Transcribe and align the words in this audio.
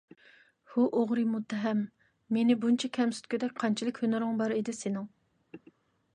ھۇ 0.75 0.85
ئوغرى 0.99 1.25
مۇتتەھەم! 1.33 1.83
مېنى 2.39 2.57
بۇنچە 2.65 2.91
كەمسىتكۈدەك 2.99 3.55
قانچىلىك 3.63 4.03
ھۈنىرىڭ 4.07 4.43
بار 4.43 4.59
ئىدى 4.59 4.79
سېنىڭ؟ 4.81 5.09